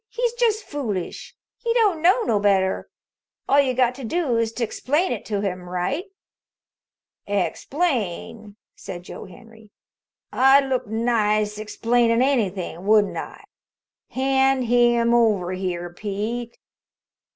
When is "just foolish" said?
0.33-1.35